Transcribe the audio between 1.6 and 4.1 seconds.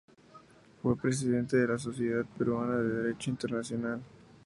la Sociedad Peruana de Derecho Internacional.